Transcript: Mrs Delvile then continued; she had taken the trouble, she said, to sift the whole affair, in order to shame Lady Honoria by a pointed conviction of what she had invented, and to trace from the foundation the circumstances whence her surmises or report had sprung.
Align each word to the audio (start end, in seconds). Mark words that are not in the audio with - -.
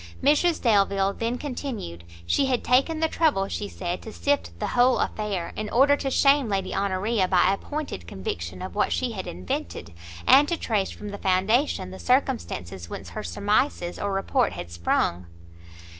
Mrs 0.23 0.59
Delvile 0.59 1.13
then 1.13 1.37
continued; 1.37 2.03
she 2.25 2.47
had 2.47 2.63
taken 2.63 2.99
the 3.01 3.07
trouble, 3.07 3.47
she 3.47 3.67
said, 3.67 4.01
to 4.01 4.11
sift 4.11 4.49
the 4.59 4.69
whole 4.73 4.97
affair, 4.97 5.53
in 5.55 5.69
order 5.69 5.95
to 5.95 6.09
shame 6.09 6.49
Lady 6.49 6.73
Honoria 6.73 7.27
by 7.27 7.53
a 7.53 7.57
pointed 7.57 8.07
conviction 8.07 8.63
of 8.63 8.73
what 8.73 8.91
she 8.91 9.11
had 9.11 9.27
invented, 9.27 9.93
and 10.25 10.47
to 10.47 10.57
trace 10.57 10.89
from 10.89 11.09
the 11.09 11.19
foundation 11.19 11.91
the 11.91 11.99
circumstances 11.99 12.89
whence 12.89 13.09
her 13.09 13.21
surmises 13.21 13.99
or 13.99 14.11
report 14.11 14.53
had 14.53 14.71
sprung. 14.71 15.27